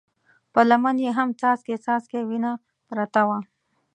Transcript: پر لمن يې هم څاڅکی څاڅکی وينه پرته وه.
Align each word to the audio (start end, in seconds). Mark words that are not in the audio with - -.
پر 0.53 0.63
لمن 0.69 0.95
يې 1.03 1.11
هم 1.17 1.29
څاڅکی 1.39 1.75
څاڅکی 1.85 2.21
وينه 2.29 2.51
پرته 2.89 3.21
وه. 3.27 3.37